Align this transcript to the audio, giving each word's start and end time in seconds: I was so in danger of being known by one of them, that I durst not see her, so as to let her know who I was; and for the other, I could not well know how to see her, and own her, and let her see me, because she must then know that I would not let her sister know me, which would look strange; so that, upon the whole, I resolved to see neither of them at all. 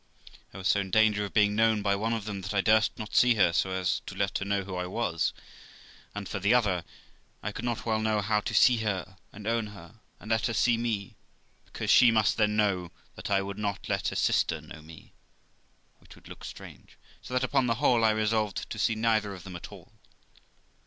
I 0.51 0.57
was 0.57 0.67
so 0.67 0.79
in 0.79 0.89
danger 0.89 1.25
of 1.25 1.33
being 1.35 1.55
known 1.55 1.83
by 1.83 1.95
one 1.95 2.11
of 2.13 2.25
them, 2.25 2.41
that 2.41 2.55
I 2.55 2.61
durst 2.61 2.97
not 2.97 3.15
see 3.15 3.35
her, 3.35 3.53
so 3.53 3.69
as 3.69 4.01
to 4.07 4.15
let 4.15 4.39
her 4.39 4.45
know 4.45 4.63
who 4.63 4.75
I 4.75 4.87
was; 4.87 5.31
and 6.15 6.27
for 6.27 6.39
the 6.39 6.55
other, 6.55 6.83
I 7.43 7.51
could 7.51 7.65
not 7.65 7.85
well 7.85 7.99
know 7.99 8.19
how 8.19 8.39
to 8.39 8.55
see 8.55 8.77
her, 8.77 9.17
and 9.31 9.45
own 9.45 9.67
her, 9.67 9.99
and 10.19 10.31
let 10.31 10.47
her 10.47 10.55
see 10.55 10.75
me, 10.75 11.17
because 11.65 11.91
she 11.91 12.09
must 12.09 12.37
then 12.37 12.55
know 12.55 12.89
that 13.13 13.29
I 13.29 13.43
would 13.43 13.59
not 13.59 13.87
let 13.89 14.07
her 14.07 14.15
sister 14.15 14.59
know 14.59 14.81
me, 14.81 15.13
which 15.99 16.15
would 16.15 16.27
look 16.27 16.45
strange; 16.45 16.97
so 17.21 17.35
that, 17.35 17.43
upon 17.43 17.67
the 17.67 17.75
whole, 17.75 18.03
I 18.03 18.09
resolved 18.09 18.71
to 18.71 18.79
see 18.79 18.95
neither 18.95 19.35
of 19.35 19.43
them 19.43 19.55
at 19.55 19.71
all. 19.71 19.91